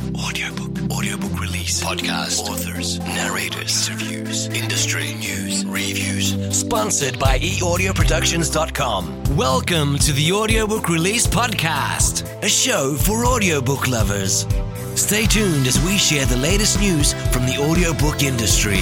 [0.00, 0.90] Audiobook.
[0.90, 1.82] Audiobook release.
[1.84, 2.40] Podcast.
[2.48, 2.98] Authors.
[3.00, 3.88] Narrators.
[3.88, 4.46] Interviews.
[4.48, 5.14] Industry.
[5.14, 5.64] News.
[5.66, 6.56] Reviews.
[6.56, 9.36] Sponsored by eaudioproductions.com.
[9.36, 14.46] Welcome to the Audiobook Release Podcast, a show for audiobook lovers.
[14.94, 18.80] Stay tuned as we share the latest news from the audiobook industry.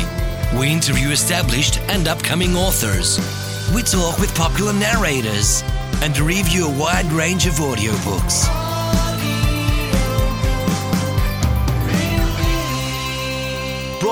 [0.58, 3.18] We interview established and upcoming authors.
[3.74, 5.62] We talk with popular narrators
[6.00, 8.67] and review a wide range of audiobooks.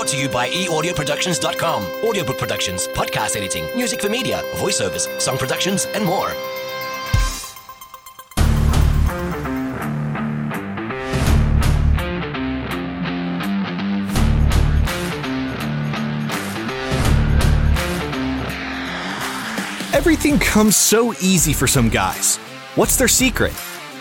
[0.07, 1.83] Brought to you by eaudioproductions.com.
[2.05, 6.29] Audiobook productions, podcast editing, music for media, voiceovers, song productions, and more.
[19.93, 22.37] Everything comes so easy for some guys.
[22.77, 23.53] What's their secret?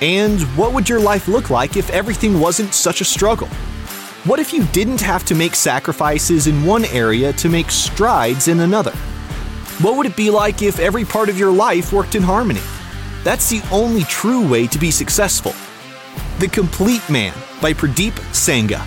[0.03, 3.49] And what would your life look like if everything wasn't such a struggle?
[4.25, 8.61] What if you didn't have to make sacrifices in one area to make strides in
[8.61, 8.89] another?
[9.83, 12.61] What would it be like if every part of your life worked in harmony?
[13.23, 15.53] That's the only true way to be successful.
[16.39, 18.81] The Complete Man by Purdeep Sangha.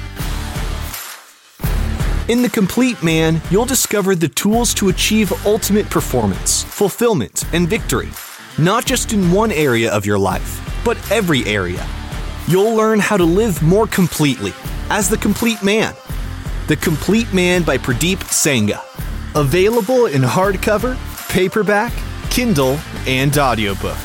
[2.29, 8.09] In The Complete Man, you'll discover the tools to achieve ultimate performance, fulfillment, and victory,
[8.59, 11.87] not just in one area of your life, but every area.
[12.49, 14.53] You'll learn how to live more completely
[14.91, 15.95] as the complete man.
[16.67, 18.83] The Complete Man by Purdeep Sangha.
[19.35, 20.99] Available in hardcover,
[21.31, 21.93] paperback,
[22.31, 23.97] Kindle, and audiobook.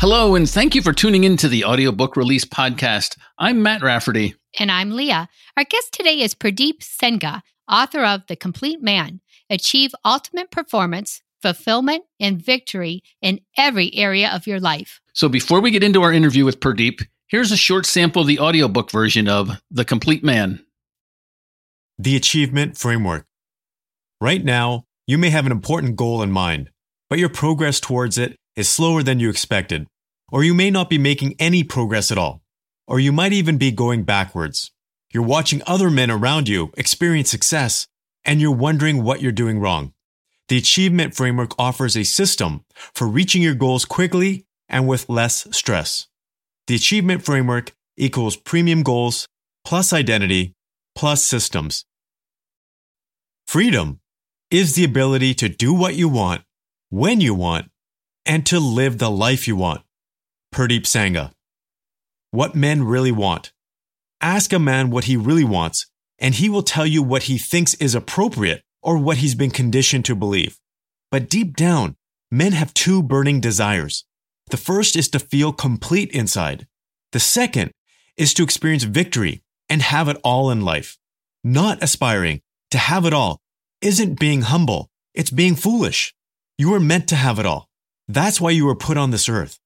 [0.00, 3.16] Hello, and thank you for tuning in to the Audiobook Release Podcast.
[3.36, 4.36] I'm Matt Rafferty.
[4.60, 5.28] And I'm Leah.
[5.56, 9.20] Our guest today is Purdeep Sangha, author of The Complete Man
[9.50, 15.00] Achieve Ultimate Performance, Fulfillment, and Victory in Every Area of Your Life.
[15.12, 18.38] So before we get into our interview with Purdeep, here's a short sample of the
[18.38, 20.64] audiobook version of The Complete Man.
[21.98, 23.26] The Achievement Framework.
[24.20, 26.70] Right now, you may have an important goal in mind,
[27.10, 29.86] but your progress towards it is slower than you expected,
[30.32, 32.40] or you may not be making any progress at all
[32.86, 34.70] or you might even be going backwards.
[35.12, 37.86] You're watching other men around you experience success,
[38.24, 39.93] and you're wondering what you're doing wrong.
[40.48, 46.08] The Achievement Framework offers a system for reaching your goals quickly and with less stress.
[46.66, 49.28] The Achievement Framework equals premium goals
[49.64, 50.54] plus identity
[50.94, 51.84] plus systems.
[53.46, 54.00] Freedom
[54.50, 56.42] is the ability to do what you want,
[56.90, 57.70] when you want,
[58.26, 59.82] and to live the life you want.
[60.52, 61.32] Purdeep Sangha
[62.34, 63.52] what men really want.
[64.20, 65.86] Ask a man what he really wants,
[66.18, 70.04] and he will tell you what he thinks is appropriate or what he's been conditioned
[70.04, 70.60] to believe.
[71.10, 71.96] But deep down,
[72.30, 74.04] men have two burning desires.
[74.50, 76.68] The first is to feel complete inside.
[77.12, 77.72] The second
[78.16, 80.98] is to experience victory and have it all in life.
[81.42, 83.40] Not aspiring to have it all
[83.80, 86.14] isn't being humble, it's being foolish.
[86.58, 87.68] You were meant to have it all.
[88.06, 89.58] That's why you were put on this earth.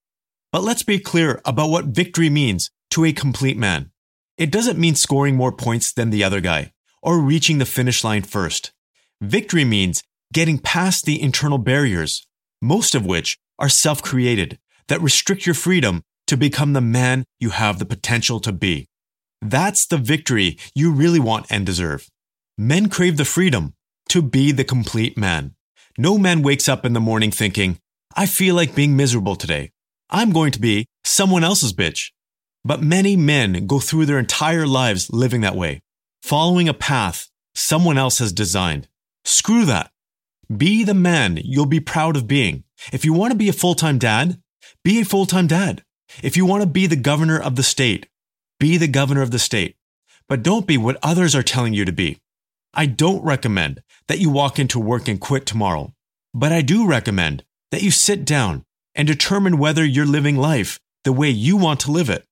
[0.52, 3.90] But let's be clear about what victory means to a complete man.
[4.36, 8.22] It doesn't mean scoring more points than the other guy or reaching the finish line
[8.22, 8.72] first.
[9.20, 12.26] Victory means getting past the internal barriers,
[12.62, 17.50] most of which are self created, that restrict your freedom to become the man you
[17.50, 18.86] have the potential to be.
[19.42, 22.08] That's the victory you really want and deserve.
[22.56, 23.74] Men crave the freedom
[24.10, 25.54] to be the complete man.
[25.96, 27.78] No man wakes up in the morning thinking,
[28.14, 29.72] I feel like being miserable today.
[30.10, 32.12] I'm going to be someone else's bitch.
[32.64, 35.80] But many men go through their entire lives living that way,
[36.22, 38.88] following a path someone else has designed.
[39.24, 39.90] Screw that.
[40.54, 42.64] Be the man you'll be proud of being.
[42.92, 44.40] If you want to be a full time dad,
[44.82, 45.82] be a full time dad.
[46.22, 48.08] If you want to be the governor of the state,
[48.58, 49.76] be the governor of the state.
[50.28, 52.18] But don't be what others are telling you to be.
[52.74, 55.92] I don't recommend that you walk into work and quit tomorrow,
[56.34, 58.64] but I do recommend that you sit down
[58.94, 62.24] and determine whether you're living life the way you want to live it.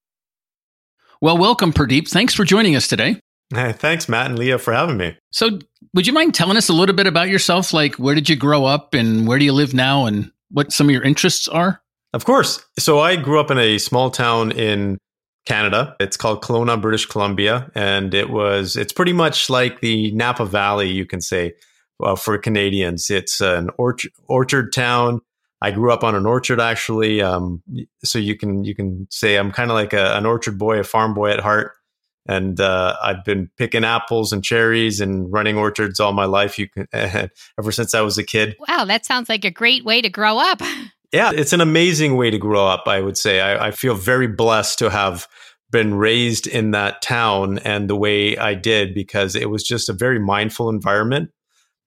[1.21, 2.07] Well, welcome, Purdeep.
[2.07, 3.19] Thanks for joining us today.
[3.53, 5.17] Hey, thanks, Matt and Leah, for having me.
[5.31, 5.59] So,
[5.93, 7.73] would you mind telling us a little bit about yourself?
[7.73, 10.87] Like, where did you grow up and where do you live now and what some
[10.87, 11.81] of your interests are?
[12.13, 12.63] Of course.
[12.79, 14.97] So, I grew up in a small town in
[15.45, 15.95] Canada.
[15.99, 17.71] It's called Kelowna, British Columbia.
[17.75, 21.53] And it was, it's pretty much like the Napa Valley, you can say,
[22.03, 23.09] uh, for Canadians.
[23.09, 25.21] It's an orchard, orchard town.
[25.61, 27.63] I grew up on an orchard actually, um,
[28.03, 30.83] so you can you can say I'm kind of like a, an orchard boy, a
[30.83, 31.73] farm boy at heart,
[32.27, 36.59] and uh, I've been picking apples and cherries and running orchards all my life.
[36.59, 38.55] You can ever since I was a kid.
[38.67, 40.61] Wow, that sounds like a great way to grow up.
[41.13, 43.39] Yeah, it's an amazing way to grow up, I would say.
[43.39, 45.25] I, I feel very blessed to have
[45.71, 49.93] been raised in that town and the way I did because it was just a
[49.93, 51.31] very mindful environment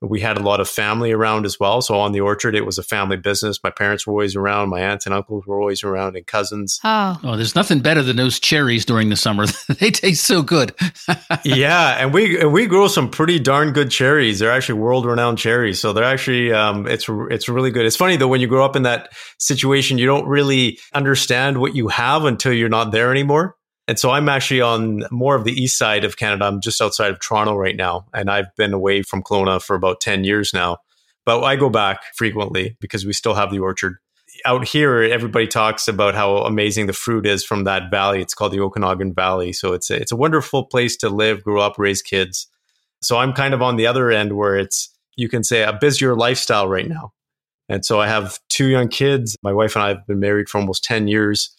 [0.01, 1.83] we had a lot of family around as well.
[1.83, 3.63] So on the orchard, it was a family business.
[3.63, 4.71] My parents were always around.
[4.71, 6.81] My aunts and uncles were always around, and cousins.
[6.85, 9.47] Oh, Oh, there's nothing better than those cherries during the summer.
[9.79, 10.75] they taste so good.
[11.45, 14.39] yeah, and we and we grow some pretty darn good cherries.
[14.39, 15.81] They're actually world renowned cherries.
[15.81, 17.85] So they're actually um, it's it's really good.
[17.85, 21.75] It's funny though when you grow up in that situation, you don't really understand what
[21.75, 23.57] you have until you're not there anymore.
[23.91, 26.45] And so I'm actually on more of the east side of Canada.
[26.45, 28.07] I'm just outside of Toronto right now.
[28.15, 30.77] And I've been away from Kelowna for about 10 years now.
[31.27, 33.97] But I go back frequently because we still have the orchard.
[34.45, 38.21] Out here, everybody talks about how amazing the fruit is from that valley.
[38.21, 39.53] It's called the Okanagan Valley.
[39.53, 42.47] So it's a, it's a wonderful place to live, grow up, raise kids.
[43.03, 46.15] So I'm kind of on the other end where it's, you can say, a busier
[46.15, 47.13] lifestyle right now.
[47.69, 49.37] And so I have two young kids.
[49.43, 51.51] My wife and I have been married for almost 10 years.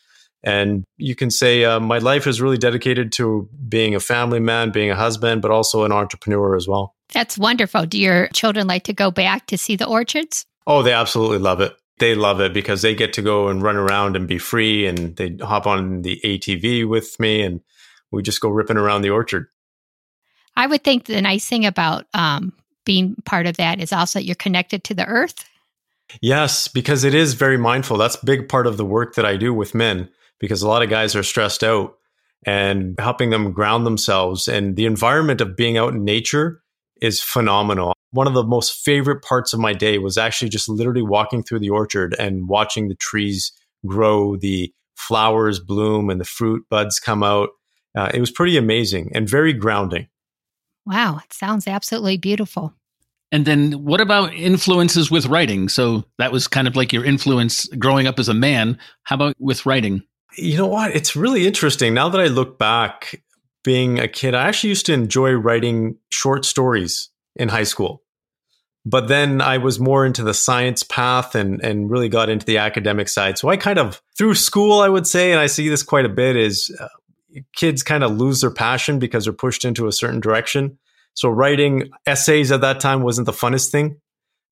[0.44, 4.72] And you can say uh, my life is really dedicated to being a family man,
[4.72, 6.96] being a husband, but also an entrepreneur as well.
[7.14, 7.86] that's wonderful.
[7.86, 10.46] Do your children like to go back to see the orchards?
[10.66, 11.76] Oh, they absolutely love it.
[12.00, 15.16] They love it because they get to go and run around and be free, and
[15.16, 17.62] they hop on the ATV with me, and
[18.12, 19.48] we just go ripping around the orchard.
[20.56, 22.54] I would think the nice thing about um,
[22.86, 25.48] being part of that is also that you're connected to the earth.
[26.22, 27.98] Yes, because it is very mindful.
[27.98, 30.10] That's a big part of the work that I do with men
[30.42, 31.96] because a lot of guys are stressed out
[32.46, 34.48] and helping them ground themselves.
[34.48, 36.62] And the environment of being out in nature
[37.02, 37.94] is phenomenal.
[38.12, 41.60] One of the most favorite parts of my day was actually just literally walking through
[41.60, 43.54] the orchard and watching the trees
[43.86, 47.50] grow, the flowers bloom, and the fruit buds come out.
[47.96, 50.08] Uh, it was pretty amazing and very grounding.
[50.86, 52.74] Wow, it sounds absolutely beautiful.
[53.32, 55.70] And then what about influences with writing?
[55.70, 58.78] So that was kind of like your influence growing up as a man.
[59.04, 60.04] How about with writing?
[60.38, 60.96] You know what?
[60.96, 61.94] It's really interesting.
[61.94, 63.22] Now that I look back,
[63.64, 68.02] being a kid, I actually used to enjoy writing short stories in high school.
[68.84, 72.58] But then I was more into the science path and, and really got into the
[72.58, 73.38] academic side.
[73.38, 76.10] So I kind of, through school, I would say, and I see this quite a
[76.10, 76.88] bit, is uh,
[77.56, 80.80] kids kind of lose their passion because they're pushed into a certain direction.
[81.14, 83.98] So writing essays at that time wasn't the funnest thing.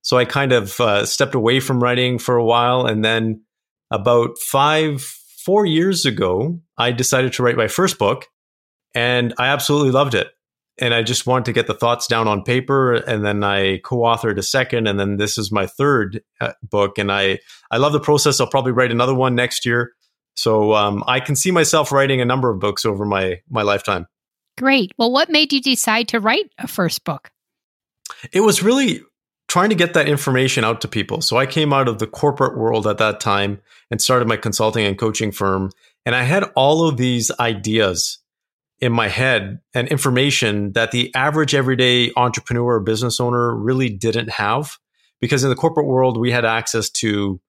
[0.02, 2.86] So I kind of uh, stepped away from writing for a while.
[2.86, 3.42] And then
[3.90, 5.12] about five,
[5.44, 8.26] four years ago, I decided to write my first book
[8.94, 10.28] and I absolutely loved it.
[10.78, 12.94] And I just wanted to get the thoughts down on paper.
[12.94, 14.86] And then I co authored a second.
[14.86, 16.96] And then this is my third uh, book.
[16.96, 17.38] And I,
[17.70, 18.40] I love the process.
[18.40, 19.92] I'll probably write another one next year.
[20.36, 24.06] So um, I can see myself writing a number of books over my, my lifetime.
[24.56, 24.92] Great.
[24.96, 27.30] Well, what made you decide to write a first book?
[28.32, 29.02] It was really
[29.50, 31.20] trying to get that information out to people.
[31.20, 33.60] So I came out of the corporate world at that time
[33.90, 35.72] and started my consulting and coaching firm.
[36.06, 38.18] And I had all of these ideas
[38.78, 44.30] in my head and information that the average everyday entrepreneur or business owner really didn't
[44.30, 44.78] have.
[45.20, 47.40] Because in the corporate world, we had access to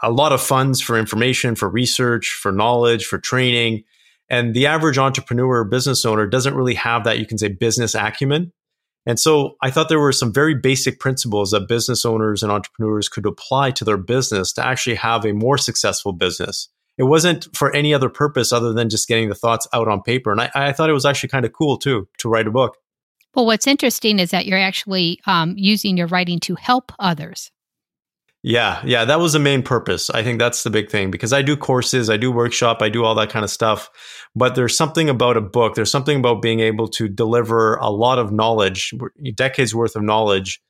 [0.00, 3.82] a lot of funds for information, for research, for knowledge, for training.
[4.30, 7.96] And the average entrepreneur or business owner doesn't really have that, you can say, business
[7.96, 8.52] acumen.
[9.08, 13.08] And so I thought there were some very basic principles that business owners and entrepreneurs
[13.08, 16.68] could apply to their business to actually have a more successful business.
[16.98, 20.30] It wasn't for any other purpose other than just getting the thoughts out on paper.
[20.30, 22.76] And I, I thought it was actually kind of cool too to write a book.
[23.34, 27.50] Well, what's interesting is that you're actually um, using your writing to help others.
[28.48, 30.08] Yeah, yeah, that was the main purpose.
[30.08, 33.04] I think that's the big thing because I do courses, I do workshop, I do
[33.04, 33.90] all that kind of stuff.
[34.34, 38.18] But there's something about a book, there's something about being able to deliver a lot
[38.18, 38.94] of knowledge,
[39.34, 40.62] decades worth of knowledge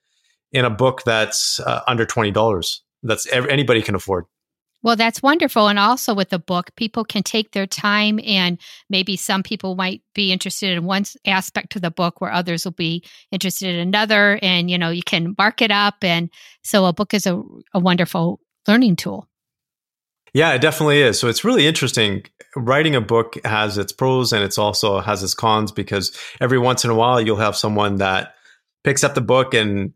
[0.50, 2.80] in a book that's uh, under $20.
[3.04, 4.24] That's anybody can afford.
[4.82, 5.66] Well, that's wonderful.
[5.66, 10.02] And also with the book, people can take their time, and maybe some people might
[10.14, 14.38] be interested in one aspect of the book where others will be interested in another.
[14.40, 15.96] And, you know, you can mark it up.
[16.02, 16.30] And
[16.62, 17.42] so a book is a,
[17.74, 19.28] a wonderful learning tool.
[20.32, 21.18] Yeah, it definitely is.
[21.18, 22.24] So it's really interesting.
[22.54, 26.84] Writing a book has its pros and it's also has its cons because every once
[26.84, 28.34] in a while you'll have someone that
[28.84, 29.92] picks up the book and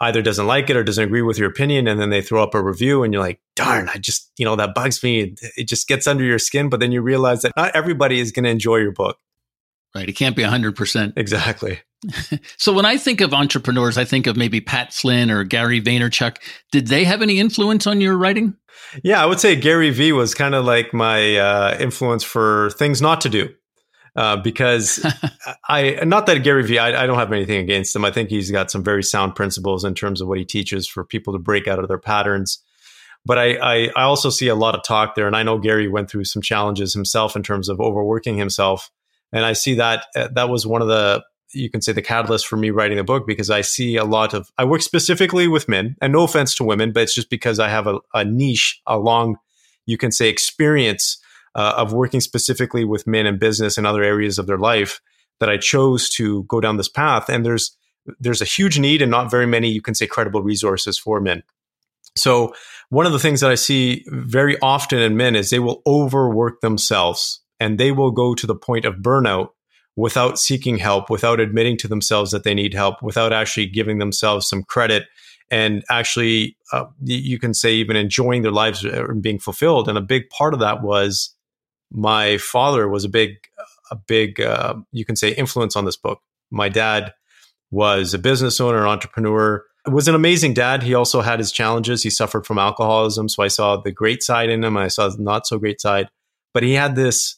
[0.00, 2.54] either doesn't like it or doesn't agree with your opinion and then they throw up
[2.54, 5.34] a review and you're like darn i just you know that bugs me.
[5.56, 8.44] It just gets under your skin but then you realize that not everybody is going
[8.44, 9.18] to enjoy your book.
[9.94, 11.80] Right it can't be 100% exactly.
[12.56, 16.36] So when i think of entrepreneurs i think of maybe pat flynn or gary vaynerchuk.
[16.72, 18.56] Did they have any influence on your writing?
[19.04, 23.02] Yeah i would say gary vee was kind of like my uh, influence for things
[23.02, 23.50] not to do
[24.16, 25.04] uh, because
[25.68, 28.04] I not that Gary Vee, I, I, don't have anything against him.
[28.04, 31.04] I think he's got some very sound principles in terms of what he teaches for
[31.04, 32.62] people to break out of their patterns.
[33.24, 35.88] But I, I, I also see a lot of talk there, and I know Gary
[35.88, 38.90] went through some challenges himself in terms of overworking himself,
[39.32, 42.46] and I see that uh, that was one of the you can say the catalyst
[42.46, 45.68] for me writing the book because I see a lot of I work specifically with
[45.68, 48.80] men, and no offense to women, but it's just because I have a, a niche,
[48.86, 49.36] a long
[49.86, 51.19] you can say experience
[51.54, 55.00] uh, of working specifically with men in business and other areas of their life
[55.40, 57.28] that I chose to go down this path.
[57.28, 57.76] And there's
[58.18, 61.42] there's a huge need and not very many you can say credible resources for men.
[62.16, 62.54] So
[62.88, 66.60] one of the things that I see very often in men is they will overwork
[66.60, 69.50] themselves and they will go to the point of burnout
[69.96, 74.48] without seeking help, without admitting to themselves that they need help, without actually giving themselves
[74.48, 75.04] some credit
[75.50, 79.88] and actually uh, you can say even enjoying their lives and being fulfilled.
[79.88, 81.34] And a big part of that was
[81.90, 83.36] my father was a big,
[83.90, 86.20] a big, uh, you can say influence on this book.
[86.50, 87.14] My dad
[87.70, 89.64] was a business owner, entrepreneur.
[89.86, 90.82] Was an amazing dad.
[90.82, 92.02] He also had his challenges.
[92.02, 94.76] He suffered from alcoholism, so I saw the great side in him.
[94.76, 96.08] I saw the not so great side.
[96.52, 97.36] But he had this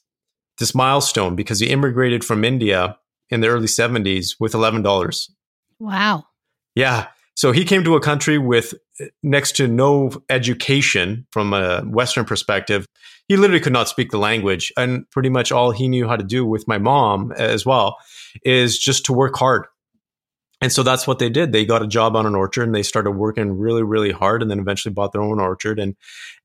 [0.59, 2.99] this milestone because he immigrated from India
[3.31, 5.31] in the early 70s with $11.
[5.79, 6.25] Wow.
[6.75, 7.09] Yeah.
[7.35, 8.75] So he came to a country with
[9.23, 12.87] next to no education from a Western perspective.
[13.29, 14.73] He literally could not speak the language.
[14.77, 17.97] And pretty much all he knew how to do with my mom as well
[18.45, 19.67] is just to work hard.
[20.61, 21.51] And so that's what they did.
[21.51, 24.51] They got a job on an orchard and they started working really, really hard and
[24.51, 25.97] then eventually bought their own orchard and,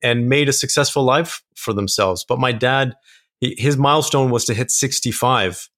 [0.01, 2.25] and made a successful life for themselves.
[2.27, 2.95] But my dad,
[3.41, 5.69] his milestone was to hit 65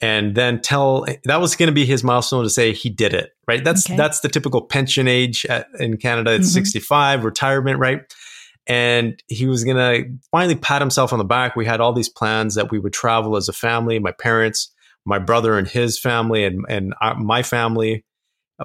[0.00, 3.30] and then tell that was going to be his milestone to say he did it
[3.48, 3.96] right that's okay.
[3.96, 6.64] that's the typical pension age at, in canada it's mm-hmm.
[6.64, 8.14] 65 retirement right
[8.68, 12.08] and he was going to finally pat himself on the back we had all these
[12.08, 14.72] plans that we would travel as a family my parents
[15.04, 18.04] my brother and his family and and our, my family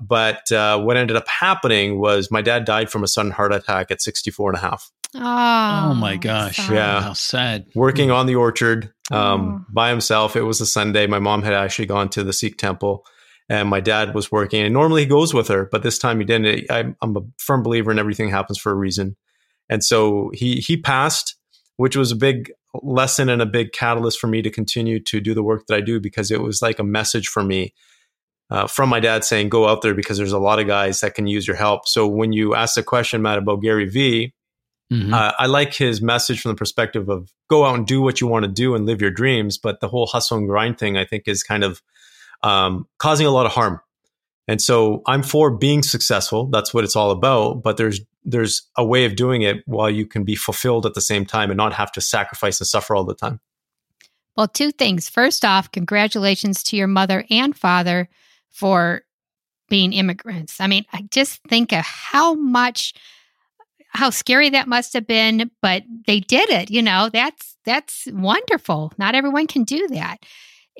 [0.01, 3.91] but uh, what ended up happening was my dad died from a sudden heart attack
[3.91, 6.57] at 64 and a half Oh, oh my gosh.
[6.57, 6.71] Sad.
[6.71, 7.01] Yeah.
[7.01, 7.65] How sad.
[7.75, 9.73] Working on the orchard um, oh.
[9.73, 10.35] by himself.
[10.35, 11.07] It was a Sunday.
[11.07, 13.05] My mom had actually gone to the Sikh temple
[13.51, 14.63] and my dad was working.
[14.63, 16.71] And normally he goes with her, but this time he didn't.
[16.71, 19.17] I, I'm a firm believer in everything happens for a reason.
[19.67, 21.35] And so he, he passed,
[21.75, 25.33] which was a big lesson and a big catalyst for me to continue to do
[25.33, 27.73] the work that I do because it was like a message for me
[28.49, 31.15] uh, from my dad saying, go out there because there's a lot of guys that
[31.15, 31.89] can use your help.
[31.89, 34.33] So when you ask the question, Matt, about Gary Vee,
[34.91, 35.13] Mm-hmm.
[35.13, 38.27] Uh, I like his message from the perspective of go out and do what you
[38.27, 39.57] want to do and live your dreams.
[39.57, 41.81] But the whole hustle and grind thing, I think, is kind of
[42.43, 43.79] um, causing a lot of harm.
[44.47, 46.47] And so I'm for being successful.
[46.47, 47.63] That's what it's all about.
[47.63, 51.01] But there's there's a way of doing it while you can be fulfilled at the
[51.01, 53.39] same time and not have to sacrifice and suffer all the time.
[54.37, 55.09] Well, two things.
[55.09, 58.09] First off, congratulations to your mother and father
[58.49, 59.01] for
[59.69, 60.59] being immigrants.
[60.59, 62.93] I mean, I just think of how much
[63.93, 66.71] how scary that must have been, but they did it.
[66.71, 68.93] You know, that's that's wonderful.
[68.97, 70.17] Not everyone can do that.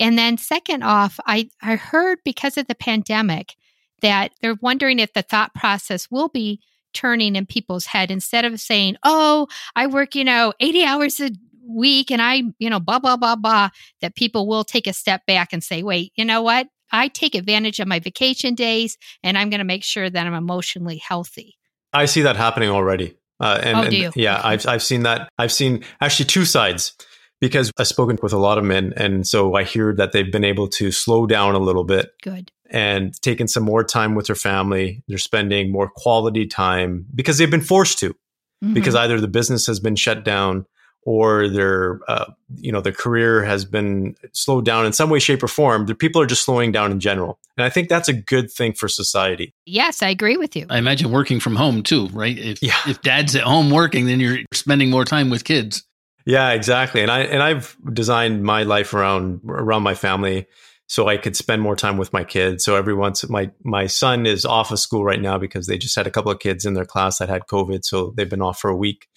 [0.01, 3.55] And then second off, I I heard because of the pandemic
[4.01, 6.59] that they're wondering if the thought process will be
[6.93, 11.29] turning in people's head instead of saying, "Oh, I work, you know, 80 hours a
[11.63, 13.69] week and I, you know, blah blah blah blah,"
[14.01, 16.67] that people will take a step back and say, "Wait, you know what?
[16.91, 20.33] I take advantage of my vacation days and I'm going to make sure that I'm
[20.33, 21.59] emotionally healthy."
[21.93, 23.17] I see that happening already.
[23.39, 23.81] Uh, and, oh?
[23.83, 24.41] And, yeah.
[24.43, 25.29] I've I've seen that.
[25.37, 26.93] I've seen actually two sides
[27.41, 30.45] because I've spoken with a lot of men, and so I hear that they've been
[30.45, 32.13] able to slow down a little bit.
[32.21, 32.51] Good.
[32.69, 35.03] And taking some more time with their family.
[35.09, 38.73] They're spending more quality time because they've been forced to, mm-hmm.
[38.73, 40.65] because either the business has been shut down
[41.03, 45.41] or their uh, you know their career has been slowed down in some way shape
[45.41, 48.13] or form the people are just slowing down in general and i think that's a
[48.13, 52.07] good thing for society yes i agree with you i imagine working from home too
[52.09, 52.77] right if, yeah.
[52.87, 55.83] if dad's at home working then you're spending more time with kids
[56.25, 60.47] yeah exactly and i and i've designed my life around around my family
[60.87, 64.25] so i could spend more time with my kids so every once my my son
[64.25, 66.73] is off of school right now because they just had a couple of kids in
[66.73, 69.07] their class that had covid so they've been off for a week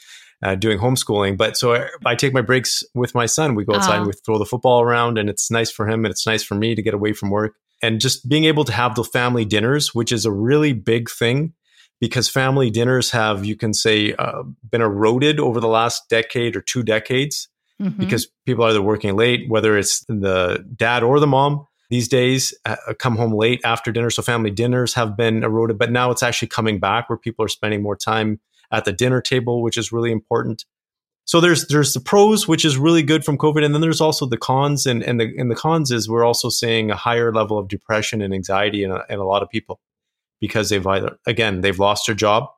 [0.42, 1.36] uh, doing homeschooling.
[1.36, 3.54] But so I, I, take my breaks with my son.
[3.54, 6.12] We go outside and we throw the football around, and it's nice for him and
[6.12, 7.54] it's nice for me to get away from work.
[7.82, 11.54] And just being able to have the family dinners, which is a really big thing
[12.00, 16.60] because family dinners have, you can say, uh, been eroded over the last decade or
[16.60, 17.48] two decades
[17.80, 17.98] mm-hmm.
[17.98, 22.54] because people are either working late, whether it's the dad or the mom these days
[22.64, 24.10] uh, come home late after dinner.
[24.10, 27.48] So family dinners have been eroded, but now it's actually coming back where people are
[27.48, 28.40] spending more time
[28.72, 30.64] at the dinner table, which is really important.
[31.26, 34.26] So there's there's the pros, which is really good from COVID, and then there's also
[34.26, 37.58] the cons, and and the and the cons is we're also seeing a higher level
[37.58, 39.80] of depression and anxiety in a, in a lot of people
[40.44, 42.48] because they've either again they've lost their job,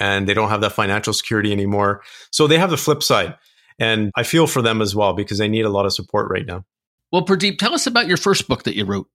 [0.00, 2.02] and they don't have that financial security anymore.
[2.32, 3.36] So they have the flip side.
[3.78, 6.44] And I feel for them as well because they need a lot of support right
[6.44, 6.64] now.
[7.12, 9.06] Well, Purdeep, tell us about your first book that you wrote.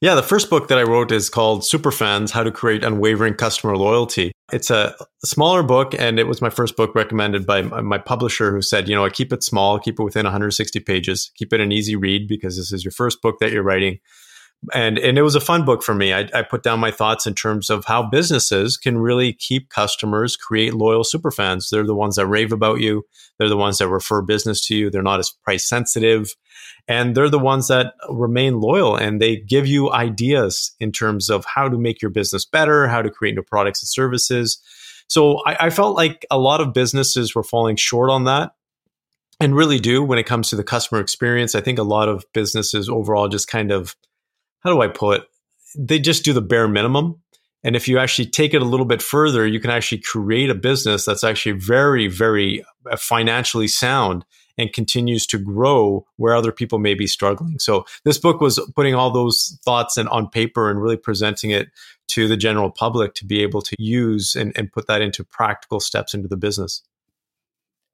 [0.00, 3.76] Yeah, the first book that I wrote is called Superfans How to Create Unwavering Customer
[3.76, 4.32] Loyalty.
[4.52, 4.94] It's a
[5.24, 8.94] smaller book, and it was my first book recommended by my publisher who said, you
[8.94, 12.26] know, I keep it small, keep it within 160 pages, keep it an easy read
[12.26, 13.98] because this is your first book that you're writing
[14.72, 16.12] and and it was a fun book for me.
[16.12, 20.36] I, I, put down my thoughts in terms of how businesses can really keep customers,
[20.36, 21.68] create loyal super fans.
[21.70, 23.04] They're the ones that rave about you.
[23.38, 24.90] They're the ones that refer business to you.
[24.90, 26.34] They're not as price sensitive,
[26.86, 31.44] and they're the ones that remain loyal and they give you ideas in terms of
[31.44, 34.60] how to make your business better, how to create new products and services.
[35.08, 38.52] So I, I felt like a lot of businesses were falling short on that
[39.40, 41.54] and really do when it comes to the customer experience.
[41.54, 43.96] I think a lot of businesses overall just kind of
[44.64, 45.28] how do I put it?
[45.76, 47.20] They just do the bare minimum.
[47.62, 50.54] And if you actually take it a little bit further, you can actually create a
[50.54, 54.24] business that's actually very, very uh, financially sound
[54.56, 57.58] and continues to grow where other people may be struggling.
[57.58, 61.70] So this book was putting all those thoughts and on paper and really presenting it
[62.08, 65.80] to the general public to be able to use and, and put that into practical
[65.80, 66.82] steps into the business.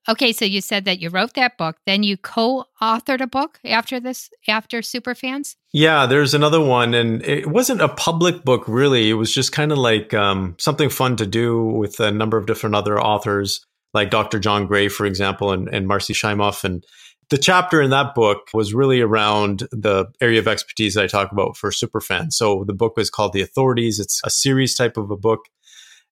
[0.08, 4.00] Okay, so you said that you wrote that book, then you co-authored a book after
[4.00, 5.56] this, after Superfans.
[5.72, 9.10] Yeah, there's another one, and it wasn't a public book really.
[9.10, 12.46] It was just kind of like um, something fun to do with a number of
[12.46, 14.38] different other authors, like Dr.
[14.38, 16.64] John Gray, for example, and, and Marci Shimoff.
[16.64, 16.82] And
[17.28, 21.30] the chapter in that book was really around the area of expertise that I talk
[21.30, 22.32] about for superfans.
[22.32, 24.00] So the book was called The Authorities.
[24.00, 25.40] It's a series type of a book,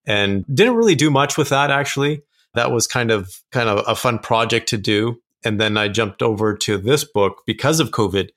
[0.06, 2.22] and didn't really do much with that actually
[2.58, 5.20] that was kind of kind of a fun project to do.
[5.44, 8.30] And then I jumped over to this book because of COVID,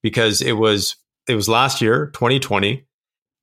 [0.00, 0.96] because it was
[1.28, 2.86] it was last year, 2020,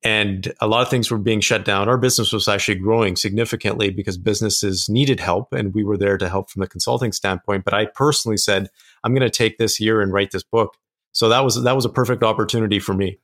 [0.02, 1.88] and a lot of things were being shut down.
[1.88, 6.28] Our business was actually growing significantly because businesses needed help, and we were there to
[6.30, 7.64] help from the consulting standpoint.
[7.64, 8.70] But I personally said,
[9.04, 10.76] I'm going to take this year and write this book.
[11.12, 13.18] So that was that was a perfect opportunity for me.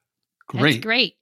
[0.49, 1.14] Great, That's great.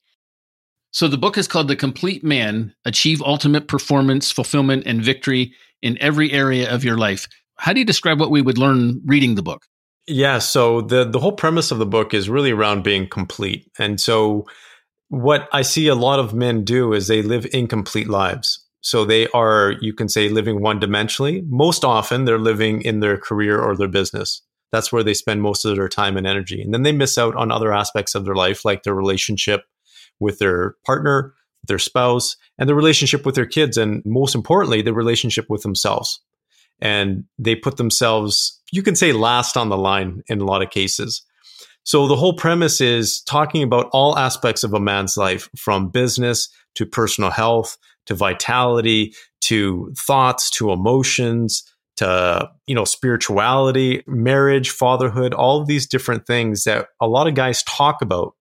[0.91, 5.99] So the book is called The Complete Man: Achieve Ultimate Performance, Fulfillment, and Victory in
[6.01, 7.27] every area of your life.
[7.57, 9.67] How do you describe what we would learn reading the book?
[10.07, 13.71] Yeah, so the the whole premise of the book is really around being complete.
[13.79, 14.47] And so
[15.09, 18.65] what I see a lot of men do is they live incomplete lives.
[18.81, 21.45] So they are you can say living one dimensionally.
[21.49, 24.43] Most often they're living in their career or their business.
[24.71, 26.61] That's where they spend most of their time and energy.
[26.61, 29.65] And then they miss out on other aspects of their life like their relationship
[30.21, 31.35] with their partner,
[31.67, 36.21] their spouse, and the relationship with their kids, and most importantly, the relationship with themselves.
[36.81, 40.71] And they put themselves, you can say, last on the line in a lot of
[40.71, 41.23] cases.
[41.85, 46.49] So the whole premise is talking about all aspects of a man's life, from business
[46.75, 51.65] to personal health to vitality to thoughts to emotions
[51.97, 57.35] to you know spirituality marriage fatherhood all of these different things that a lot of
[57.35, 58.35] guys talk about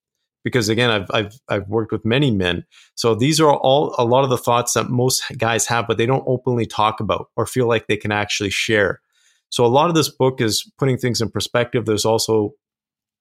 [0.46, 2.66] because again, I've, I've, I've worked with many men.
[2.94, 6.06] So these are all a lot of the thoughts that most guys have, but they
[6.06, 9.02] don't openly talk about or feel like they can actually share.
[9.50, 11.86] So a lot of this book is putting things in perspective.
[11.86, 12.54] There's also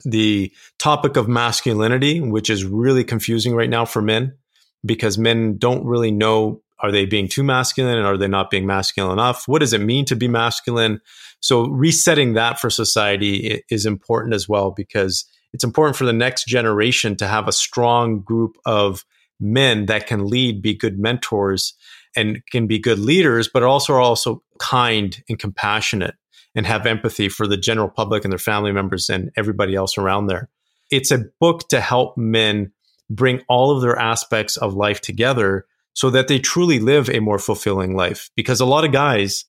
[0.05, 4.37] the topic of masculinity, which is really confusing right now for men
[4.85, 8.67] because men don't really know are they being too masculine and are they not being
[8.67, 9.49] masculine enough?
[9.49, 11.01] What does it mean to be masculine?
[11.41, 16.47] So resetting that for society is important as well because it's important for the next
[16.47, 19.05] generation to have a strong group of
[19.39, 21.75] men that can lead, be good mentors,
[22.17, 26.17] and can be good leaders, but also are also kind and compassionate
[26.57, 30.27] and have empathy for the general public and their family members and everybody else around
[30.27, 30.51] there.
[30.91, 32.73] It's a book to help men
[33.09, 37.39] bring all of their aspects of life together so that they truly live a more
[37.39, 38.29] fulfilling life.
[38.35, 39.45] Because a lot of guys,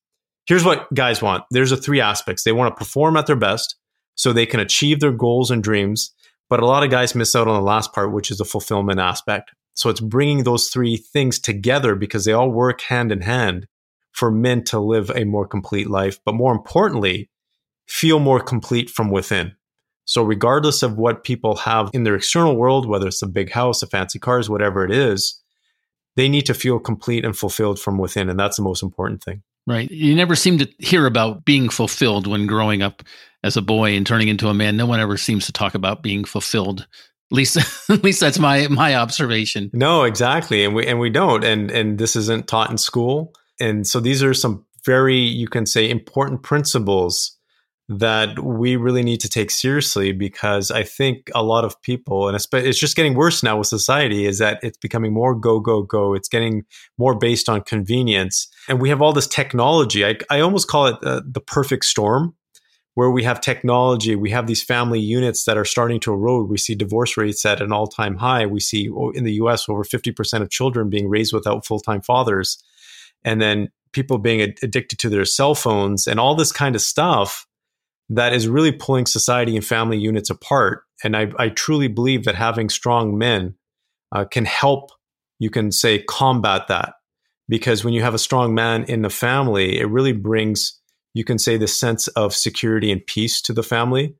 [0.46, 3.74] here's what guys want there's a three aspects they want to perform at their best,
[4.16, 6.12] so they can achieve their goals and dreams.
[6.48, 8.98] But a lot of guys miss out on the last part, which is the fulfillment
[8.98, 9.52] aspect.
[9.74, 13.66] So it's bringing those three things together because they all work hand in hand
[14.12, 17.28] for men to live a more complete life, but more importantly,
[17.86, 19.52] feel more complete from within.
[20.06, 23.82] So, regardless of what people have in their external world, whether it's a big house,
[23.82, 25.42] a fancy cars, whatever it is,
[26.14, 28.30] they need to feel complete and fulfilled from within.
[28.30, 29.42] And that's the most important thing.
[29.66, 29.90] Right.
[29.90, 33.02] You never seem to hear about being fulfilled when growing up
[33.46, 34.76] as a boy and turning into a man.
[34.76, 36.86] No one ever seems to talk about being fulfilled.
[37.30, 37.56] At least,
[37.90, 39.70] at least that's my my observation.
[39.72, 43.86] No, exactly, and we and we don't, and and this isn't taught in school, and
[43.86, 47.36] so these are some very you can say important principles
[47.88, 52.36] that we really need to take seriously because I think a lot of people, and
[52.36, 56.14] it's just getting worse now with society, is that it's becoming more go, go, go.
[56.14, 56.64] It's getting
[56.98, 58.48] more based on convenience.
[58.68, 60.04] And we have all this technology.
[60.04, 62.34] I, I almost call it uh, the perfect storm
[62.96, 66.48] where we have technology, we have these family units that are starting to erode.
[66.48, 68.46] We see divorce rates at an all time high.
[68.46, 72.56] We see in the US over 50% of children being raised without full time fathers.
[73.22, 77.46] And then people being addicted to their cell phones and all this kind of stuff
[78.08, 80.84] that is really pulling society and family units apart.
[81.04, 83.56] And I, I truly believe that having strong men
[84.10, 84.88] uh, can help,
[85.38, 86.94] you can say, combat that.
[87.46, 90.80] Because when you have a strong man in the family, it really brings
[91.16, 94.14] you can say the sense of security and peace to the family.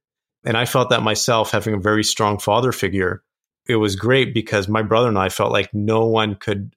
[0.47, 3.23] And I felt that myself having a very strong father figure.
[3.69, 6.75] It was great because my brother and I felt like no one could,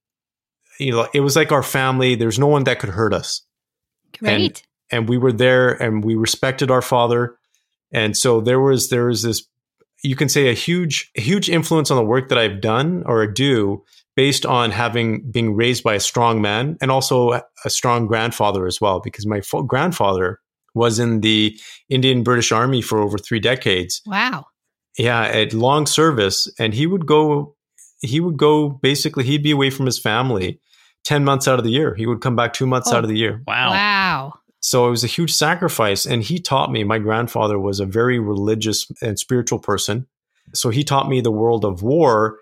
[0.77, 2.15] you know, it was like our family.
[2.15, 3.43] There's no one that could hurt us.
[4.17, 4.33] Great.
[4.33, 7.37] And, and we were there and we respected our father.
[7.93, 9.47] And so there was, there was this,
[10.03, 13.85] you can say a huge, huge influence on the work that I've done or do
[14.19, 17.31] based on having being raised by a strong man and also
[17.63, 20.41] a strong grandfather as well because my grandfather
[20.75, 24.01] was in the Indian British Army for over 3 decades.
[24.05, 24.47] Wow.
[24.97, 27.55] Yeah, at long service and he would go
[28.01, 30.59] he would go basically he'd be away from his family
[31.05, 31.95] 10 months out of the year.
[31.95, 33.41] He would come back 2 months oh, out of the year.
[33.47, 33.69] Wow.
[33.69, 34.33] Wow.
[34.59, 38.19] So it was a huge sacrifice and he taught me my grandfather was a very
[38.19, 40.07] religious and spiritual person.
[40.53, 42.39] So he taught me the world of war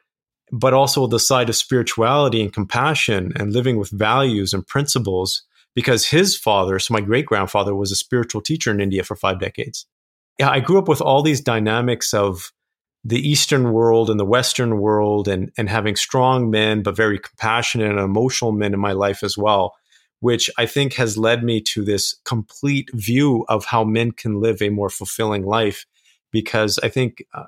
[0.52, 5.44] but also the side of spirituality and compassion and living with values and principles
[5.76, 9.40] because his father, so my great grandfather, was a spiritual teacher in India for five
[9.40, 9.86] decades.
[10.40, 12.52] Yeah, I grew up with all these dynamics of
[13.04, 17.92] the Eastern world and the Western world and, and having strong men, but very compassionate
[17.92, 19.76] and emotional men in my life as well,
[20.20, 24.62] which I think has led me to this complete view of how men can live
[24.62, 25.86] a more fulfilling life.
[26.32, 27.46] Because I think uh,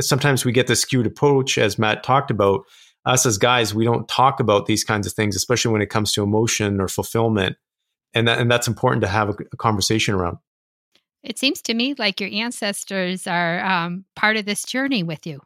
[0.00, 2.64] sometimes we get the skewed approach, as Matt talked about.
[3.04, 6.12] Us as guys, we don't talk about these kinds of things, especially when it comes
[6.12, 7.56] to emotion or fulfillment,
[8.14, 10.38] and that, and that's important to have a, a conversation around.
[11.24, 15.40] It seems to me like your ancestors are um, part of this journey with you.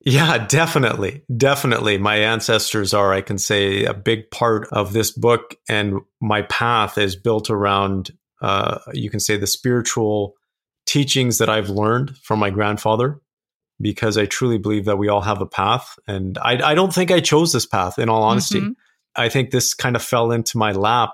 [0.00, 1.22] Yeah, definitely.
[1.36, 1.98] Definitely.
[1.98, 5.56] My ancestors are, I can say, a big part of this book.
[5.68, 10.34] And my path is built around, uh, you can say, the spiritual
[10.96, 13.20] teachings that I've learned from my grandfather
[13.78, 15.98] because I truly believe that we all have a path.
[16.08, 18.62] And I, I don't think I chose this path, in all honesty.
[18.62, 18.72] Mm-hmm.
[19.14, 21.10] I think this kind of fell into my lap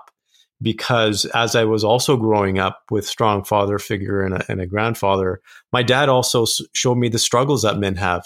[0.61, 4.65] because as I was also growing up with strong father figure and a, and a
[4.65, 5.41] grandfather,
[5.73, 8.23] my dad also showed me the struggles that men have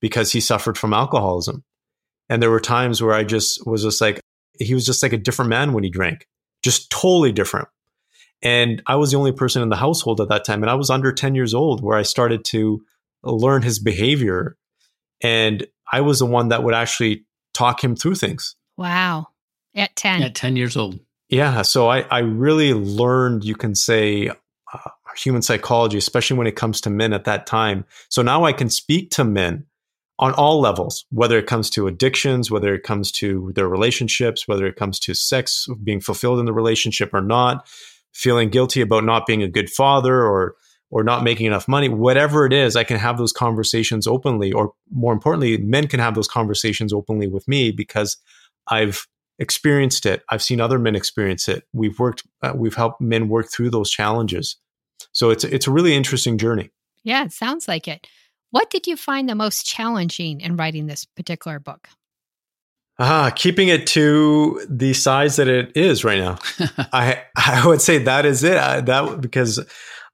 [0.00, 1.62] because he suffered from alcoholism.
[2.28, 4.20] And there were times where I just was just like,
[4.58, 6.26] he was just like a different man when he drank,
[6.64, 7.68] just totally different.
[8.42, 10.62] And I was the only person in the household at that time.
[10.62, 12.84] And I was under 10 years old where I started to
[13.22, 14.56] learn his behavior.
[15.22, 18.56] And I was the one that would actually talk him through things.
[18.76, 19.28] Wow.
[19.74, 20.22] At 10.
[20.22, 21.00] At 10 years old.
[21.28, 21.62] Yeah.
[21.62, 26.80] So I, I really learned, you can say, uh, human psychology, especially when it comes
[26.82, 27.84] to men at that time.
[28.08, 29.66] So now I can speak to men
[30.18, 34.66] on all levels, whether it comes to addictions, whether it comes to their relationships, whether
[34.66, 37.66] it comes to sex being fulfilled in the relationship or not,
[38.16, 40.56] feeling guilty about not being a good father or
[40.90, 44.72] or not making enough money whatever it is i can have those conversations openly or
[44.90, 48.16] more importantly men can have those conversations openly with me because
[48.68, 49.06] i've
[49.38, 50.22] experienced it.
[50.30, 51.64] I've seen other men experience it.
[51.72, 54.56] We've worked uh, we've helped men work through those challenges.
[55.12, 56.70] So it's it's a really interesting journey.
[57.02, 58.06] Yeah it sounds like it.
[58.50, 61.88] What did you find the most challenging in writing this particular book
[62.98, 66.38] Ah, keeping it to the size that it is right now.
[66.92, 68.56] I I would say that is it.
[68.56, 69.60] I, that because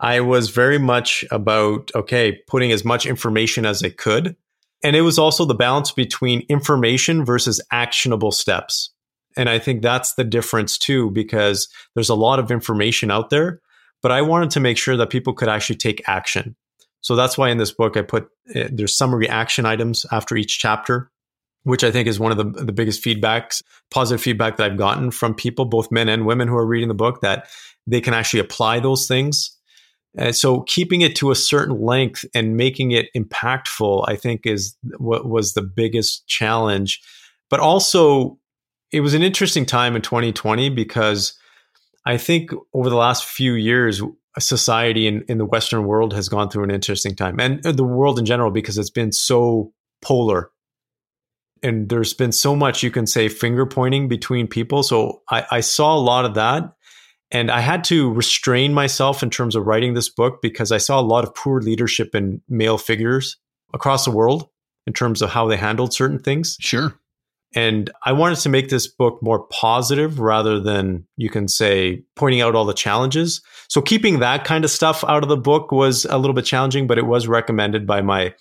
[0.01, 4.37] I was very much about okay, putting as much information as I could,
[4.83, 8.93] and it was also the balance between information versus actionable steps.
[9.37, 13.61] And I think that's the difference too, because there's a lot of information out there,
[14.03, 16.57] but I wanted to make sure that people could actually take action.
[17.01, 18.25] So that's why in this book I put
[18.57, 21.12] uh, there's summary action items after each chapter
[21.65, 25.11] which I think is one of the, the biggest feedbacks, positive feedback that I've gotten
[25.11, 27.49] from people, both men and women who are reading the book, that
[27.87, 29.57] they can actually apply those things.
[30.17, 34.77] And so keeping it to a certain length and making it impactful, I think is
[34.99, 37.01] what was the biggest challenge.
[37.49, 38.39] But also,
[38.91, 41.35] it was an interesting time in 2020 because
[42.05, 44.03] I think over the last few years,
[44.39, 47.85] society in, in the Western world has gone through an interesting time and uh, the
[47.85, 50.51] world in general because it's been so polar
[51.63, 54.83] and there's been so much you can say finger pointing between people.
[54.83, 56.75] So I, I saw a lot of that.
[57.31, 61.01] And I had to restrain myself in terms of writing this book because I saw
[61.01, 63.39] a lot of poor leadership in male figures
[63.73, 64.51] across the world
[64.87, 66.59] in terms of how they handled certain things.
[66.61, 66.95] Sure.
[67.55, 72.41] And I wanted to make this book more positive rather than you can say pointing
[72.41, 73.43] out all the challenges.
[73.69, 76.87] So keeping that kind of stuff out of the book was a little bit challenging,
[76.87, 78.35] but it was recommended by my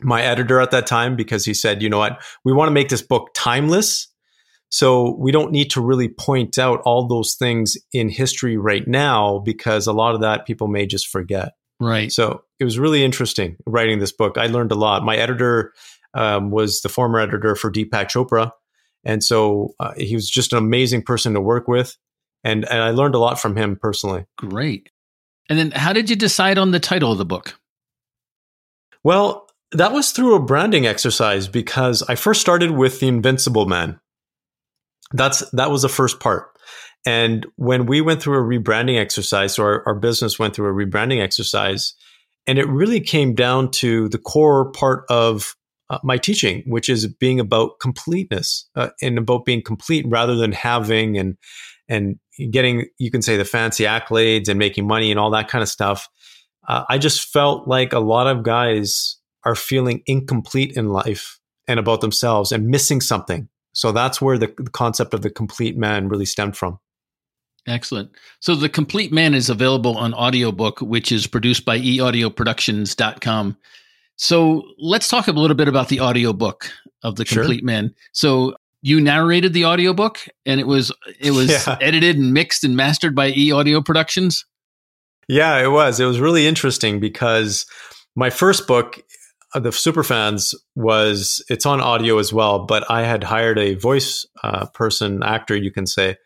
[0.00, 2.22] my editor at that time because he said, "You know what?
[2.44, 4.08] We want to make this book timeless.
[4.70, 9.38] So we don't need to really point out all those things in history right now
[9.38, 12.10] because a lot of that people may just forget." Right.
[12.10, 14.38] So it was really interesting writing this book.
[14.38, 15.04] I learned a lot.
[15.04, 15.72] My editor
[16.14, 18.52] um, was the former editor for Deepak Chopra.
[19.04, 21.96] And so uh, he was just an amazing person to work with.
[22.42, 24.24] And, and I learned a lot from him personally.
[24.36, 24.90] Great.
[25.50, 27.58] And then how did you decide on the title of the book?
[29.02, 29.43] Well,
[29.74, 34.00] that was through a branding exercise because I first started with The Invincible Man.
[35.12, 36.48] That's that was the first part.
[37.06, 40.86] And when we went through a rebranding exercise, or our, our business went through a
[40.86, 41.94] rebranding exercise,
[42.46, 45.54] and it really came down to the core part of
[45.90, 50.52] uh, my teaching, which is being about completeness uh, and about being complete rather than
[50.52, 51.36] having and
[51.88, 52.18] and
[52.50, 55.68] getting you can say the fancy accolades and making money and all that kind of
[55.68, 56.08] stuff.
[56.66, 61.78] Uh, I just felt like a lot of guys are feeling incomplete in life and
[61.80, 63.48] about themselves and missing something.
[63.72, 66.78] So that's where the, concept of the complete man really stemmed from.
[67.66, 68.10] Excellent.
[68.40, 73.56] So the complete man is available on audiobook, which is produced by eaudioproductions.com.
[74.16, 76.70] So let's talk a little bit about the audiobook
[77.02, 77.66] of the complete sure.
[77.66, 77.94] man.
[78.12, 81.78] So you narrated the audiobook and it was it was yeah.
[81.80, 84.44] edited and mixed and mastered by eAudio Productions.
[85.26, 86.00] Yeah, it was.
[86.00, 87.64] It was really interesting because
[88.14, 89.02] my first book,
[89.54, 94.66] the Superfans, was it's on audio as well, but I had hired a voice uh,
[94.66, 96.16] person, actor, you can say,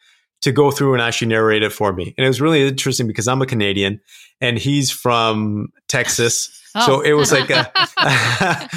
[0.40, 2.14] to go through and actually narrate it for me.
[2.16, 4.00] And it was really interesting because I'm a Canadian
[4.40, 6.54] and he's from Texas.
[6.74, 6.84] Oh.
[6.84, 8.68] So it was like a, a,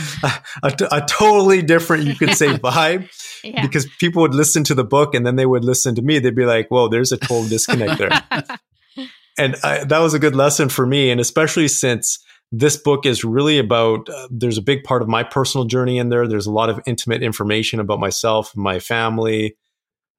[0.64, 3.10] a, a, totally different, you could say, vibe
[3.44, 3.62] yeah.
[3.62, 6.18] because people would listen to the book and then they would listen to me.
[6.18, 9.08] They'd be like, whoa, there's a total disconnect there.
[9.38, 11.12] and I, that was a good lesson for me.
[11.12, 12.18] And especially since
[12.52, 16.10] this book is really about, uh, there's a big part of my personal journey in
[16.10, 16.28] there.
[16.28, 19.56] There's a lot of intimate information about myself, my family,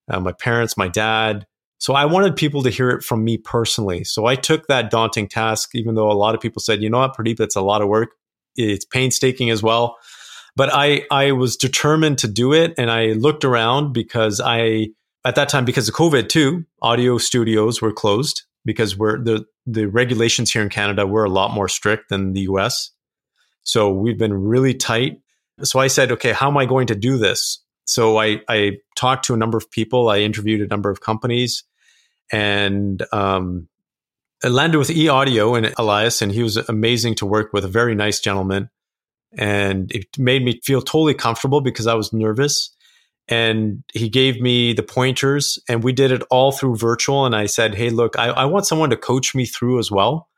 [0.08, 1.46] uh, my parents, my dad.
[1.78, 4.04] So I wanted people to hear it from me personally.
[4.04, 7.00] So I took that daunting task, even though a lot of people said, you know
[7.00, 8.10] what, Purdeep, that's a lot of work.
[8.56, 9.98] It's painstaking as well.
[10.54, 12.74] But I, I was determined to do it.
[12.78, 14.88] And I looked around because I,
[15.24, 19.86] at that time, because of COVID too, audio studios were closed because we're the, the
[19.86, 22.90] regulations here in Canada were a lot more strict than the US.
[23.62, 25.20] So we've been really tight.
[25.62, 27.62] So I said, okay, how am I going to do this?
[27.84, 30.08] So I, I talked to a number of people.
[30.08, 31.64] I interviewed a number of companies
[32.32, 33.68] and um,
[34.42, 37.68] I landed with E Audio and Elias, and he was amazing to work with, a
[37.68, 38.70] very nice gentleman.
[39.36, 42.74] And it made me feel totally comfortable because I was nervous.
[43.28, 47.24] And he gave me the pointers, and we did it all through virtual.
[47.24, 50.28] And I said, Hey, look, I, I want someone to coach me through as well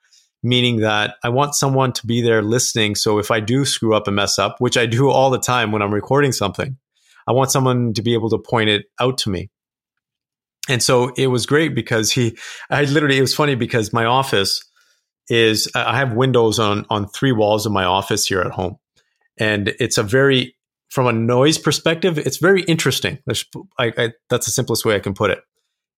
[0.44, 2.94] meaning that I want someone to be there listening.
[2.94, 5.72] So if I do screw up and mess up, which I do all the time
[5.72, 6.76] when I'm recording something,
[7.26, 9.50] I want someone to be able to point it out to me.
[10.68, 12.36] And so it was great because he,
[12.70, 14.62] I literally, it was funny because my office
[15.28, 18.76] is, I have windows on, on three walls of my office here at home.
[19.38, 20.56] And it's a very,
[20.90, 23.18] from a noise perspective, it's very interesting.
[23.78, 25.40] I, I, that's the simplest way I can put it.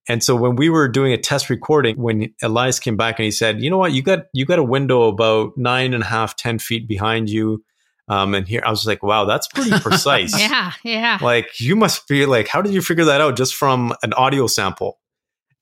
[0.09, 3.31] And so when we were doing a test recording, when Elias came back and he
[3.31, 6.35] said, you know what, you got, you got a window about nine and a half,
[6.35, 7.63] ten feet behind you
[8.09, 10.37] um, and here I was like, wow, that's pretty precise.
[10.39, 11.17] yeah, yeah.
[11.21, 14.47] Like you must be like, how did you figure that out just from an audio
[14.47, 14.99] sample?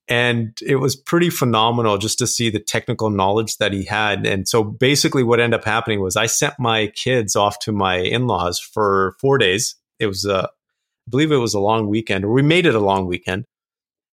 [0.08, 4.28] And it was pretty phenomenal just to see the technical knowledge that he had.
[4.28, 7.98] And so basically, what ended up happening was I sent my kids off to my
[7.98, 9.76] in laws for four days.
[10.00, 12.80] It was, a, I believe it was a long weekend, or we made it a
[12.80, 13.46] long weekend.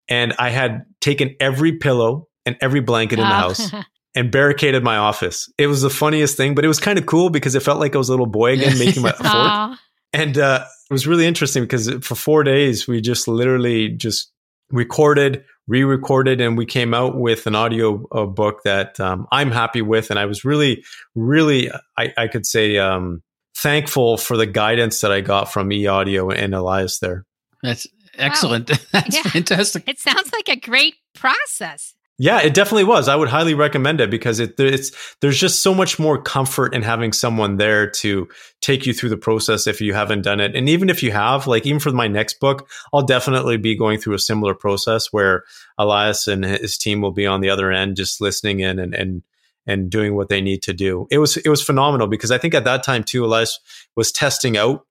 [0.09, 3.71] And I had taken every pillow and every blanket in the house
[4.15, 5.51] and barricaded my office.
[5.59, 7.95] It was the funniest thing, but it was kind of cool because it felt like
[7.95, 9.79] I was a little boy again making my fort.
[10.13, 14.31] And uh, it was really interesting because for four days we just literally just
[14.71, 19.83] recorded, re-recorded, and we came out with an audio uh, book that um, I'm happy
[19.83, 20.11] with.
[20.11, 23.23] And I was really, really, I, I could say, um,
[23.57, 27.25] thankful for the guidance that I got from E Audio and Elias there.
[27.63, 28.71] That's excellent.
[28.71, 28.77] Wow.
[28.93, 29.23] That's yeah.
[29.23, 29.89] fantastic.
[29.89, 31.95] It sounds like a great process.
[32.23, 33.09] Yeah, it definitely was.
[33.09, 36.83] I would highly recommend it because it it's there's just so much more comfort in
[36.83, 38.29] having someone there to
[38.61, 40.55] take you through the process if you haven't done it.
[40.55, 43.99] And even if you have, like even for my next book, I'll definitely be going
[43.99, 45.43] through a similar process where
[45.79, 49.25] Elias and his team will be on the other end just listening in and and
[49.67, 51.09] and doing what they need to do.
[51.11, 53.59] It was it was phenomenal because I think at that time too Elias
[53.97, 54.87] was testing out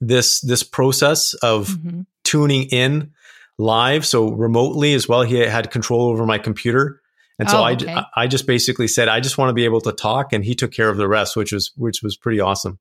[0.00, 2.00] this this process of mm-hmm.
[2.24, 3.12] tuning in
[3.58, 5.22] live, so remotely as well.
[5.22, 7.00] He had control over my computer.
[7.38, 7.92] And so oh, okay.
[7.92, 10.32] I, I just basically said, I just want to be able to talk.
[10.32, 12.78] And he took care of the rest, which was, which was pretty awesome.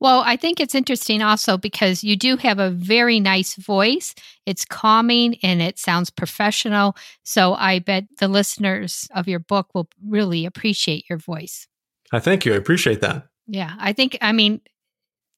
[0.00, 4.14] Well, I think it's interesting also because you do have a very nice voice.
[4.46, 6.96] It's calming and it sounds professional.
[7.22, 11.68] So I bet the listeners of your book will really appreciate your voice.
[12.12, 12.54] I thank you.
[12.54, 13.28] I appreciate that.
[13.46, 13.74] Yeah.
[13.78, 14.62] I think, I mean,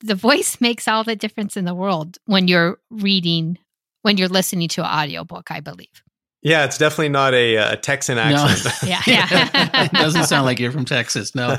[0.00, 3.58] the voice makes all the difference in the world when you're reading
[4.02, 6.02] when you're listening to an audiobook, I believe.
[6.42, 8.64] Yeah, it's definitely not a, uh, a Texan accent.
[8.82, 8.88] No.
[8.88, 9.84] yeah, yeah.
[9.84, 11.36] it doesn't sound like you're from Texas.
[11.36, 11.56] No.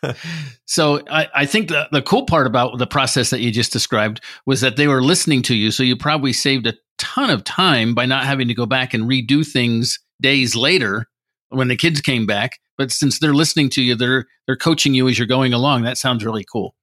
[0.66, 4.20] so I, I think the, the cool part about the process that you just described
[4.46, 5.72] was that they were listening to you.
[5.72, 9.04] So you probably saved a ton of time by not having to go back and
[9.04, 11.08] redo things days later
[11.48, 12.60] when the kids came back.
[12.78, 15.82] But since they're listening to you, they're they're coaching you as you're going along.
[15.82, 16.74] That sounds really cool.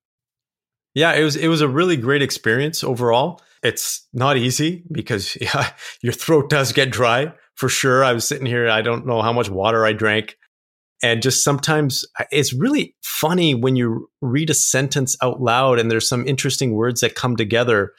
[0.94, 3.42] Yeah, it was it was a really great experience overall.
[3.64, 8.04] It's not easy because yeah, your throat does get dry for sure.
[8.04, 10.38] I was sitting here, I don't know how much water I drank.
[11.02, 16.10] And just sometimes it's really funny when you read a sentence out loud and there's
[16.10, 17.94] some interesting words that come together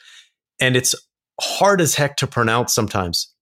[0.59, 0.93] and it's
[1.39, 3.33] hard as heck to pronounce sometimes.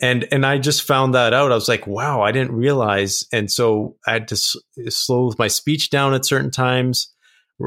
[0.00, 1.52] And and I just found that out.
[1.52, 3.24] I was like, wow, I didn't realize.
[3.32, 7.14] And so I had to slow my speech down at certain times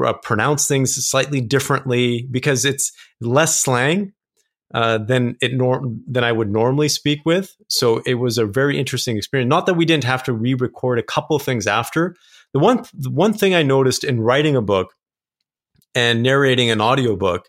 [0.04, 4.12] uh, pronounce things slightly differently because it's less slang
[4.72, 7.54] uh, than it norm than I would normally speak with.
[7.68, 9.48] So it was a very interesting experience.
[9.48, 12.14] Not that we didn't have to re-record a couple things after.
[12.52, 14.94] The one the one thing I noticed in writing a book
[15.94, 17.48] and narrating an audiobook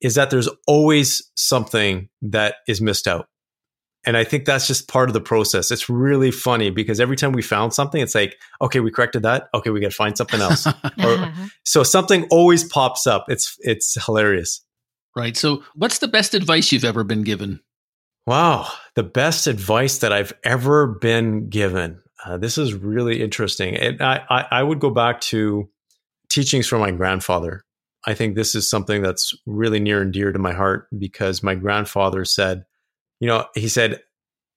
[0.00, 3.28] is that there's always something that is missed out.
[4.08, 5.70] And I think that's just part of the process.
[5.70, 9.50] It's really funny because every time we found something, it's like, okay, we corrected that.
[9.52, 10.66] Okay, we got to find something else.
[11.04, 11.30] or,
[11.66, 13.26] so something always pops up.
[13.28, 14.64] It's it's hilarious.
[15.14, 15.36] Right.
[15.36, 17.60] So, what's the best advice you've ever been given?
[18.26, 22.00] Wow, the best advice that I've ever been given.
[22.24, 23.76] Uh, this is really interesting.
[23.76, 25.68] And I, I, I would go back to
[26.30, 27.62] teachings from my grandfather.
[28.06, 31.54] I think this is something that's really near and dear to my heart because my
[31.54, 32.64] grandfather said,
[33.20, 34.02] you know, he said,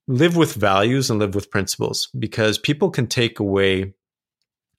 [0.07, 3.93] live with values and live with principles because people can take away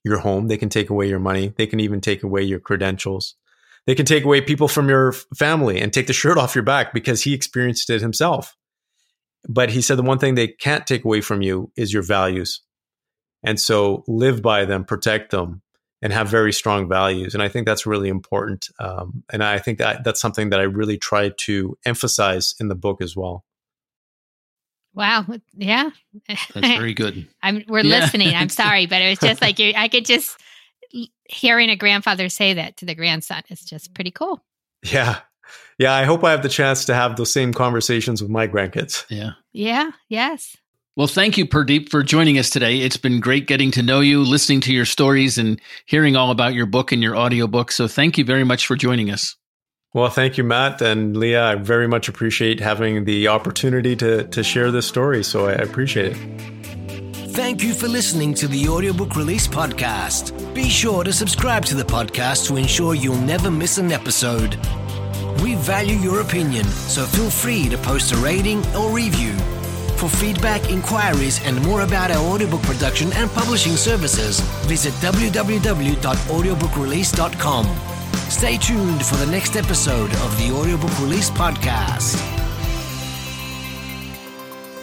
[0.03, 3.35] your home, they can take away your money, they can even take away your credentials.
[3.85, 6.93] They can take away people from your family and take the shirt off your back
[6.93, 8.55] because he experienced it himself.
[9.49, 12.61] But he said the one thing they can't take away from you is your values.
[13.43, 15.61] And so live by them, protect them,
[16.01, 17.33] and have very strong values.
[17.33, 18.69] And I think that's really important.
[18.79, 22.75] Um, and I think that that's something that I really try to emphasize in the
[22.75, 23.43] book as well.
[24.93, 25.25] Wow.
[25.53, 25.89] Yeah.
[26.27, 27.27] That's very good.
[27.41, 27.99] I'm we're yeah.
[27.99, 28.35] listening.
[28.35, 30.37] I'm sorry, but it was just like I could just
[31.29, 34.43] hearing a grandfather say that to the grandson is just pretty cool.
[34.83, 35.19] Yeah.
[35.79, 39.05] Yeah, I hope I have the chance to have those same conversations with my grandkids.
[39.09, 39.31] Yeah.
[39.51, 40.55] Yeah, yes.
[40.95, 42.79] Well, thank you, Purdeep, for joining us today.
[42.81, 46.53] It's been great getting to know you, listening to your stories, and hearing all about
[46.53, 47.71] your book and your audiobook.
[47.71, 49.35] So, thank you very much for joining us.
[49.93, 51.43] Well, thank you, Matt and Leah.
[51.43, 55.23] I very much appreciate having the opportunity to, to share this story.
[55.23, 56.41] So I appreciate it.
[57.33, 60.31] Thank you for listening to the Audiobook Release Podcast.
[60.55, 64.55] Be sure to subscribe to the podcast to ensure you'll never miss an episode.
[65.43, 69.33] We value your opinion, so feel free to post a rating or review.
[69.97, 77.92] For feedback, inquiries, and more about our audiobook production and publishing services, visit www.audiobookrelease.com.
[78.33, 82.17] Stay tuned for the next episode of the Audiobook Release Podcast.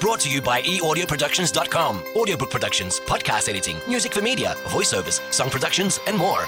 [0.00, 2.00] Brought to you by eaudioproductions.com.
[2.14, 6.46] Audiobook productions, podcast editing, music for media, voiceovers, song productions, and more.